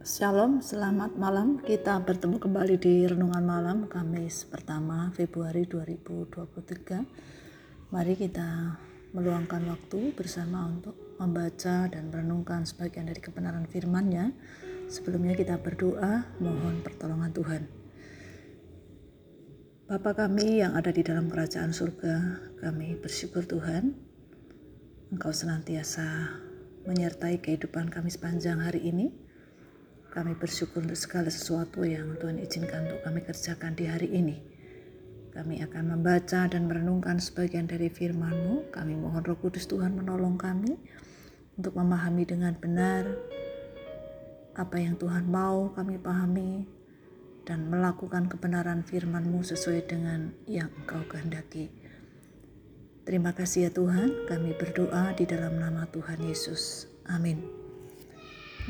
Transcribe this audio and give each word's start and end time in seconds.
Shalom, 0.00 0.64
selamat 0.64 1.20
malam. 1.20 1.60
Kita 1.60 2.00
bertemu 2.00 2.40
kembali 2.40 2.80
di 2.80 3.04
Renungan 3.04 3.44
Malam 3.44 3.84
Kamis 3.84 4.48
pertama 4.48 5.12
Februari 5.12 5.68
2023. 5.68 7.92
Mari 7.92 8.16
kita 8.16 8.80
meluangkan 9.12 9.60
waktu 9.68 10.16
bersama 10.16 10.72
untuk 10.72 10.96
membaca 11.20 11.84
dan 11.92 12.08
merenungkan 12.08 12.64
sebagian 12.64 13.12
dari 13.12 13.20
kebenaran 13.20 13.68
firman-Nya. 13.68 14.32
Sebelumnya 14.88 15.36
kita 15.36 15.60
berdoa 15.60 16.32
mohon 16.40 16.80
pertolongan 16.80 17.36
Tuhan. 17.36 17.68
Bapa 19.84 20.16
kami 20.16 20.64
yang 20.64 20.80
ada 20.80 20.96
di 20.96 21.04
dalam 21.04 21.28
kerajaan 21.28 21.76
surga, 21.76 22.40
kami 22.56 22.96
bersyukur 22.96 23.44
Tuhan 23.44 23.92
Engkau 25.12 25.36
senantiasa 25.36 26.40
menyertai 26.88 27.44
kehidupan 27.44 27.92
kami 27.92 28.08
sepanjang 28.08 28.64
hari 28.64 28.88
ini. 28.88 29.19
Kami 30.10 30.34
bersyukur 30.34 30.82
untuk 30.82 30.98
segala 30.98 31.30
sesuatu 31.30 31.86
yang 31.86 32.18
Tuhan 32.18 32.42
izinkan 32.42 32.90
untuk 32.90 33.06
kami 33.06 33.22
kerjakan 33.22 33.78
di 33.78 33.86
hari 33.86 34.10
ini. 34.10 34.36
Kami 35.30 35.62
akan 35.62 35.94
membaca 35.94 36.50
dan 36.50 36.66
merenungkan 36.66 37.22
sebagian 37.22 37.70
dari 37.70 37.86
firman-Mu. 37.86 38.74
Kami 38.74 38.98
mohon 38.98 39.22
Roh 39.22 39.38
Kudus 39.38 39.70
Tuhan 39.70 39.94
menolong 39.94 40.34
kami 40.34 40.74
untuk 41.54 41.78
memahami 41.78 42.26
dengan 42.26 42.58
benar 42.58 43.06
apa 44.58 44.76
yang 44.82 44.98
Tuhan 44.98 45.30
mau 45.30 45.70
kami 45.78 45.94
pahami 46.02 46.66
dan 47.46 47.70
melakukan 47.70 48.26
kebenaran 48.26 48.82
firman-Mu 48.82 49.46
sesuai 49.46 49.86
dengan 49.86 50.34
yang 50.50 50.74
Engkau 50.82 51.06
kehendaki. 51.06 51.70
Terima 53.06 53.30
kasih 53.30 53.66
ya 53.66 53.70
Tuhan, 53.70 54.26
kami 54.26 54.58
berdoa 54.58 55.14
di 55.14 55.24
dalam 55.24 55.56
nama 55.56 55.86
Tuhan 55.88 56.20
Yesus. 56.20 56.90
Amin. 57.06 57.59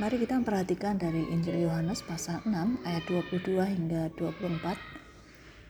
Mari 0.00 0.16
kita 0.16 0.40
perhatikan 0.40 0.96
dari 0.96 1.28
Injil 1.28 1.68
Yohanes 1.68 2.00
pasal 2.00 2.40
6 2.48 2.88
ayat 2.88 3.04
22 3.04 3.52
hingga 3.60 4.08
24. 4.16 4.72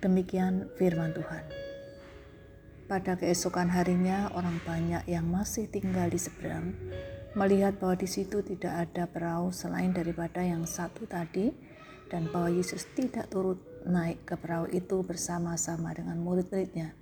Demikian 0.06 0.70
firman 0.78 1.11
Tuhan. 1.11 1.42
Pada 2.86 3.19
keesokan 3.19 3.67
harinya 3.75 4.31
orang 4.39 4.62
banyak 4.62 5.03
yang 5.11 5.27
masih 5.27 5.67
tinggal 5.67 6.06
di 6.06 6.14
seberang 6.14 6.70
melihat 7.34 7.75
bahwa 7.83 7.98
di 7.98 8.06
situ 8.06 8.39
tidak 8.47 8.70
ada 8.70 9.11
perahu 9.11 9.51
selain 9.51 9.91
daripada 9.91 10.47
yang 10.47 10.62
satu 10.62 11.11
tadi 11.11 11.51
dan 12.06 12.31
bahwa 12.31 12.55
Yesus 12.55 12.86
tidak 12.95 13.34
turut 13.34 13.58
naik 13.83 14.23
ke 14.31 14.39
perahu 14.39 14.70
itu 14.70 15.03
bersama-sama 15.03 15.91
dengan 15.91 16.23
murid-muridnya 16.23 16.95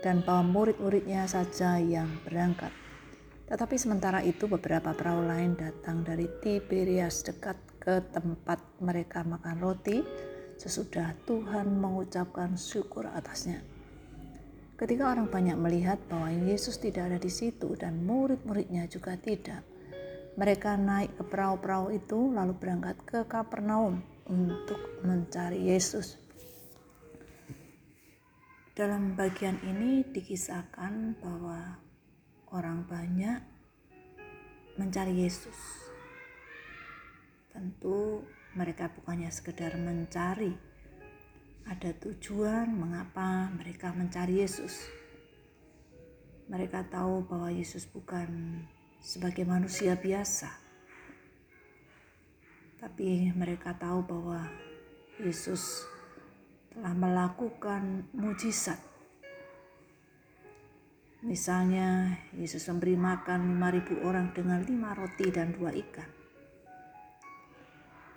dan 0.00 0.24
bahwa 0.24 0.48
murid-muridnya 0.48 1.28
saja 1.28 1.76
yang 1.76 2.08
berangkat. 2.24 2.72
Tetapi 3.50 3.74
sementara 3.74 4.22
itu 4.22 4.46
beberapa 4.46 4.94
perahu 4.94 5.26
lain 5.26 5.58
datang 5.58 6.06
dari 6.06 6.30
Tiberias 6.38 7.26
dekat 7.26 7.58
ke 7.82 7.98
tempat 8.14 8.62
mereka 8.78 9.26
makan 9.26 9.58
roti 9.58 9.98
sesudah 10.54 11.18
Tuhan 11.26 11.66
mengucapkan 11.66 12.54
syukur 12.54 13.10
atasnya. 13.10 13.58
Ketika 14.78 15.10
orang 15.10 15.26
banyak 15.26 15.58
melihat 15.58 15.98
bahwa 16.06 16.30
Yesus 16.30 16.78
tidak 16.78 17.10
ada 17.10 17.18
di 17.18 17.28
situ 17.28 17.74
dan 17.74 18.06
murid-muridnya 18.06 18.86
juga 18.86 19.18
tidak, 19.18 19.66
mereka 20.38 20.78
naik 20.78 21.18
ke 21.18 21.24
perahu-perahu 21.26 21.90
itu 21.90 22.30
lalu 22.30 22.54
berangkat 22.54 22.96
ke 23.02 23.18
Kapernaum 23.26 23.98
untuk 24.30 24.78
mencari 25.02 25.74
Yesus. 25.74 26.16
Dalam 28.72 29.18
bagian 29.18 29.58
ini 29.66 30.06
dikisahkan 30.06 31.18
bahwa 31.20 31.89
orang 32.50 32.82
banyak 32.82 33.38
mencari 34.74 35.22
Yesus. 35.22 35.54
Tentu 37.50 38.26
mereka 38.58 38.90
bukannya 38.90 39.30
sekedar 39.30 39.78
mencari, 39.78 40.50
ada 41.66 41.90
tujuan 42.02 42.74
mengapa 42.74 43.50
mereka 43.54 43.94
mencari 43.94 44.42
Yesus. 44.42 44.90
Mereka 46.50 46.90
tahu 46.90 47.22
bahwa 47.22 47.54
Yesus 47.54 47.86
bukan 47.86 48.58
sebagai 48.98 49.46
manusia 49.46 49.94
biasa, 49.94 50.50
tapi 52.82 53.30
mereka 53.30 53.78
tahu 53.78 54.02
bahwa 54.02 54.50
Yesus 55.22 55.86
telah 56.74 56.90
melakukan 56.98 58.10
mujizat 58.10 58.89
Misalnya, 61.20 62.16
Yesus 62.32 62.64
memberi 62.72 62.96
makan 62.96 63.60
5.000 63.60 64.08
orang 64.08 64.32
dengan 64.32 64.64
lima 64.64 64.96
roti 64.96 65.28
dan 65.28 65.52
dua 65.52 65.68
ikan. 65.68 66.08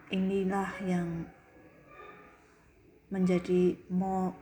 Inilah 0.08 0.72
yang 0.88 1.28
menjadi 3.12 3.75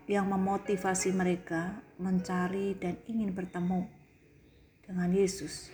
yang 0.06 0.30
memotivasi 0.30 1.10
mereka 1.12 1.82
mencari 1.98 2.78
dan 2.78 3.02
ingin 3.10 3.34
bertemu 3.34 3.90
dengan 4.86 5.10
Yesus. 5.10 5.74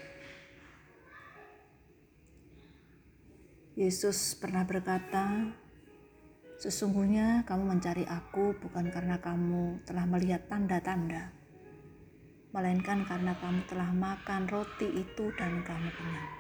Yesus 3.78 4.34
pernah 4.40 4.64
berkata, 4.66 5.54
"Sesungguhnya 6.56 7.44
kamu 7.44 7.68
mencari 7.68 8.08
Aku 8.08 8.58
bukan 8.58 8.90
karena 8.90 9.20
kamu 9.20 9.84
telah 9.86 10.08
melihat 10.10 10.50
tanda-tanda." 10.50 11.37
Melainkan 12.58 13.06
karena 13.06 13.38
kamu 13.38 13.70
telah 13.70 13.94
makan 13.94 14.50
roti 14.50 14.90
itu 14.90 15.30
dan 15.38 15.62
kamu 15.62 15.94
kenyang. 15.94 16.32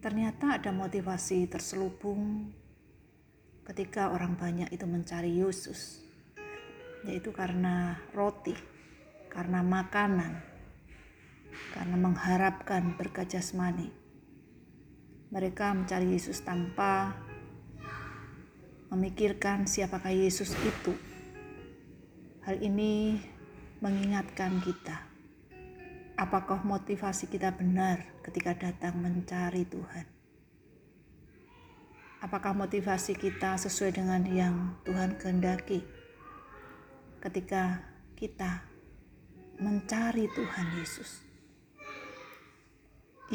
Ternyata 0.00 0.56
ada 0.56 0.72
motivasi 0.72 1.44
terselubung 1.52 2.48
ketika 3.68 4.16
orang 4.16 4.40
banyak 4.40 4.72
itu 4.72 4.88
mencari 4.88 5.28
Yesus, 5.28 6.00
yaitu 7.04 7.36
karena 7.36 8.00
roti, 8.16 8.56
karena 9.28 9.60
makanan, 9.60 10.40
karena 11.76 11.96
mengharapkan 12.00 12.96
berkat 12.96 13.36
jasmani. 13.36 13.92
Mereka 15.28 15.76
mencari 15.76 16.16
Yesus 16.16 16.40
tanpa 16.40 17.12
memikirkan 18.88 19.68
siapakah 19.68 20.16
Yesus 20.16 20.56
itu 20.64 20.96
Hal 22.44 22.60
ini 22.60 23.16
mengingatkan 23.84 24.64
kita, 24.64 25.04
apakah 26.16 26.64
motivasi 26.64 27.28
kita 27.28 27.52
benar 27.52 28.00
ketika 28.24 28.56
datang 28.56 28.96
mencari 28.96 29.68
Tuhan? 29.68 30.08
Apakah 32.24 32.56
motivasi 32.56 33.12
kita 33.12 33.60
sesuai 33.60 34.00
dengan 34.00 34.24
yang 34.24 34.80
Tuhan 34.88 35.20
kehendaki 35.20 35.84
ketika 37.20 37.84
kita 38.16 38.64
mencari 39.60 40.32
Tuhan 40.32 40.66
Yesus? 40.80 41.20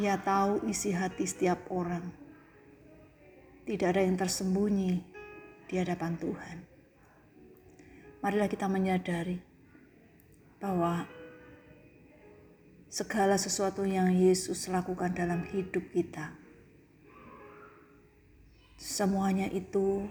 Ia 0.02 0.18
tahu 0.18 0.66
isi 0.66 0.90
hati 0.90 1.30
setiap 1.30 1.70
orang. 1.70 2.10
Tidak 3.70 3.86
ada 3.86 4.02
yang 4.02 4.18
tersembunyi 4.18 4.98
di 5.70 5.78
hadapan 5.78 6.18
Tuhan 6.18 6.70
marilah 8.20 8.52
kita 8.52 8.68
menyadari 8.68 9.49
bahwa 10.60 11.08
segala 12.92 13.40
sesuatu 13.40 13.88
yang 13.88 14.12
Yesus 14.12 14.68
lakukan 14.68 15.16
dalam 15.16 15.48
hidup 15.48 15.88
kita, 15.96 16.36
semuanya 18.76 19.48
itu 19.50 20.08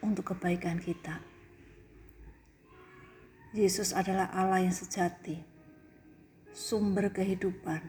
untuk 0.00 0.32
kebaikan 0.32 0.80
kita. 0.80 1.20
Yesus 3.54 3.94
adalah 3.94 4.32
Allah 4.34 4.66
yang 4.66 4.74
sejati, 4.74 5.38
sumber 6.50 7.14
kehidupan, 7.14 7.84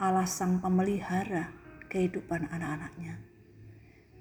Allah 0.00 0.24
sang 0.24 0.62
pemelihara 0.64 1.52
kehidupan 1.92 2.48
anak-anaknya. 2.48 3.20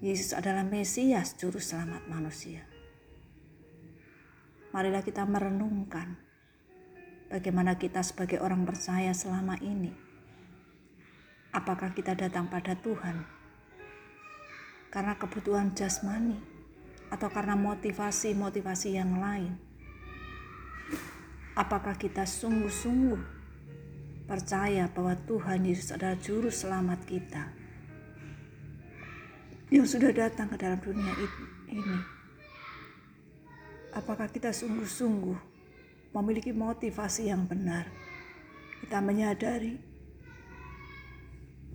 Yesus 0.01 0.33
adalah 0.33 0.66
Mesias, 0.66 1.38
Juru 1.38 1.62
Selamat 1.62 2.04
manusia 2.10 2.68
marilah 4.72 5.04
kita 5.04 5.28
merenungkan 5.28 6.16
bagaimana 7.31 7.80
kita 7.80 8.04
sebagai 8.04 8.44
orang 8.44 8.68
percaya 8.68 9.16
selama 9.16 9.56
ini. 9.63 9.95
Apakah 11.56 11.95
kita 11.95 12.12
datang 12.16 12.51
pada 12.51 12.75
Tuhan 12.75 13.24
karena 14.92 15.16
kebutuhan 15.16 15.72
jasmani 15.72 16.36
atau 17.07 17.31
karena 17.31 17.56
motivasi-motivasi 17.56 19.00
yang 19.00 19.16
lain? 19.24 19.56
Apakah 21.56 21.95
kita 21.95 22.28
sungguh-sungguh 22.28 23.19
percaya 24.28 24.92
bahwa 24.92 25.16
Tuhan 25.28 25.68
Yesus 25.68 25.92
adalah 25.95 26.16
juru 26.19 26.48
selamat 26.48 27.00
kita 27.07 27.44
yang 29.72 29.88
sudah 29.88 30.12
datang 30.12 30.51
ke 30.51 30.56
dalam 30.60 30.80
dunia 30.80 31.12
ini? 31.68 32.00
apakah 33.92 34.31
kita 34.31 34.56
sungguh-sungguh 34.56 35.50
memiliki 36.12 36.52
motivasi 36.52 37.31
yang 37.31 37.48
benar. 37.48 37.88
Kita 38.84 39.00
menyadari 39.00 39.80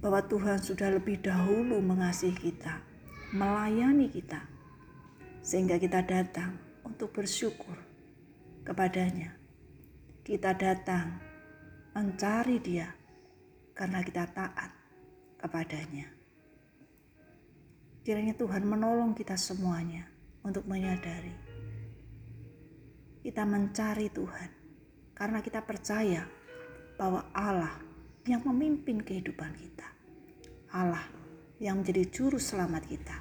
bahwa 0.01 0.21
Tuhan 0.29 0.61
sudah 0.61 0.93
lebih 0.93 1.25
dahulu 1.25 1.81
mengasihi 1.81 2.37
kita, 2.37 2.85
melayani 3.33 4.13
kita, 4.13 4.45
sehingga 5.41 5.81
kita 5.81 6.05
datang 6.05 6.61
untuk 6.85 7.17
bersyukur 7.17 7.81
kepadanya. 8.63 9.33
Kita 10.27 10.53
datang 10.59 11.17
mencari 11.95 12.59
Dia 12.61 12.91
karena 13.73 14.03
kita 14.03 14.27
taat 14.35 14.71
kepadanya. 15.39 16.11
Kiranya 18.03 18.35
Tuhan 18.35 18.63
menolong 18.67 19.15
kita 19.15 19.35
semuanya 19.39 20.07
untuk 20.43 20.67
menyadari 20.67 21.46
kita 23.27 23.43
mencari 23.43 24.07
Tuhan 24.07 24.51
karena 25.19 25.43
kita 25.43 25.67
percaya 25.67 26.23
bahwa 26.95 27.27
Allah 27.35 27.75
yang 28.23 28.47
memimpin 28.47 29.03
kehidupan 29.03 29.51
kita. 29.59 29.91
Allah 30.71 31.03
yang 31.59 31.83
menjadi 31.83 32.07
juru 32.07 32.39
selamat 32.39 32.87
kita. 32.87 33.19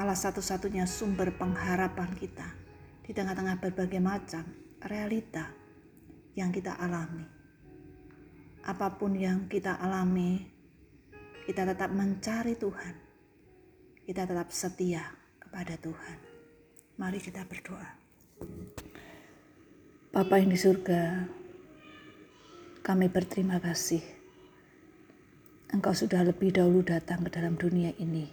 Allah 0.00 0.16
satu-satunya 0.16 0.88
sumber 0.88 1.36
pengharapan 1.36 2.16
kita 2.16 2.48
di 3.04 3.12
tengah-tengah 3.12 3.60
berbagai 3.60 4.00
macam 4.00 4.48
realita 4.80 5.52
yang 6.32 6.48
kita 6.48 6.72
alami. 6.80 7.28
Apa 8.64 8.96
pun 8.96 9.12
yang 9.12 9.44
kita 9.44 9.76
alami, 9.76 10.40
kita 11.44 11.68
tetap 11.68 11.92
mencari 11.92 12.56
Tuhan 12.56 13.04
kita 14.04 14.28
tetap 14.28 14.52
setia 14.52 15.00
kepada 15.40 15.80
Tuhan. 15.80 16.18
Mari 17.00 17.24
kita 17.24 17.48
berdoa. 17.48 18.03
Bapa 20.14 20.38
yang 20.38 20.54
di 20.54 20.58
surga, 20.58 21.26
kami 22.86 23.10
berterima 23.10 23.58
kasih. 23.58 23.98
Engkau 25.74 25.90
sudah 25.90 26.22
lebih 26.22 26.54
dahulu 26.54 26.86
datang 26.86 27.26
ke 27.26 27.34
dalam 27.34 27.58
dunia 27.58 27.90
ini, 27.98 28.30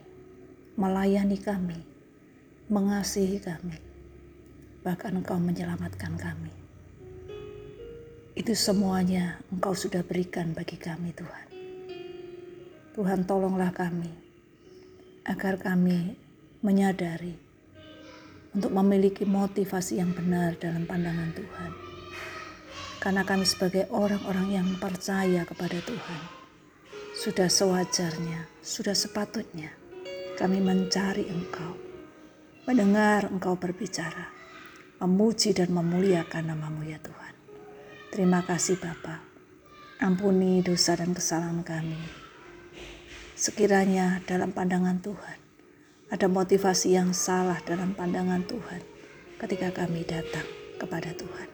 melayani 0.77 1.41
kami, 1.41 1.81
mengasihi 2.69 3.41
kami, 3.41 3.81
bahkan 4.85 5.17
Engkau 5.17 5.41
menyelamatkan 5.41 6.13
kami. 6.21 6.53
Itu 8.37 8.53
semuanya 8.53 9.41
Engkau 9.49 9.73
sudah 9.73 10.05
berikan 10.05 10.53
bagi 10.53 10.77
kami, 10.77 11.17
Tuhan. 11.17 11.47
Tuhan, 12.93 13.25
tolonglah 13.25 13.73
kami 13.73 14.13
agar 15.25 15.57
kami 15.57 16.13
menyadari 16.61 17.50
untuk 18.51 18.71
memiliki 18.75 19.23
motivasi 19.23 20.03
yang 20.03 20.11
benar 20.11 20.59
dalam 20.59 20.83
pandangan 20.83 21.31
Tuhan. 21.35 21.71
Karena 23.01 23.25
kami 23.25 23.47
sebagai 23.47 23.89
orang-orang 23.89 24.61
yang 24.61 24.67
percaya 24.77 25.41
kepada 25.47 25.81
Tuhan, 25.81 26.21
sudah 27.17 27.49
sewajarnya, 27.49 28.45
sudah 28.61 28.93
sepatutnya 28.93 29.73
kami 30.37 30.61
mencari 30.61 31.25
Engkau, 31.25 31.73
mendengar 32.69 33.25
Engkau 33.29 33.57
berbicara, 33.57 34.29
memuji 35.01 35.57
dan 35.57 35.73
memuliakan 35.73 36.53
namamu 36.53 36.85
ya 36.85 37.01
Tuhan. 37.01 37.33
Terima 38.13 38.45
kasih 38.45 38.77
Bapa. 38.77 39.23
Ampuni 40.01 40.65
dosa 40.65 40.97
dan 40.97 41.13
kesalahan 41.13 41.61
kami 41.61 42.21
Sekiranya 43.41 44.21
dalam 44.29 44.53
pandangan 44.53 45.01
Tuhan 45.01 45.40
ada 46.11 46.27
motivasi 46.27 46.99
yang 46.99 47.15
salah 47.15 47.57
dalam 47.63 47.95
pandangan 47.95 48.43
Tuhan 48.43 48.83
ketika 49.39 49.71
kami 49.71 50.03
datang 50.03 50.43
kepada 50.75 51.15
Tuhan. 51.15 51.47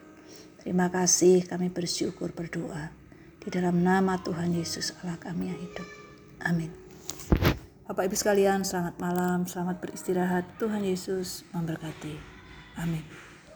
Terima 0.57 0.89
kasih 0.89 1.45
kami 1.45 1.69
bersyukur 1.69 2.33
berdoa 2.33 2.89
di 3.37 3.47
dalam 3.53 3.85
nama 3.85 4.17
Tuhan 4.19 4.57
Yesus 4.57 4.97
Allah 4.99 5.15
kami 5.21 5.53
yang 5.53 5.61
hidup. 5.61 5.87
Amin. 6.41 6.73
Bapak 7.87 8.11
Ibu 8.11 8.19
sekalian, 8.19 8.67
selamat 8.67 8.99
malam, 8.99 9.47
selamat 9.47 9.79
beristirahat. 9.79 10.43
Tuhan 10.59 10.83
Yesus 10.83 11.47
memberkati. 11.55 12.19
Amin. 12.81 13.26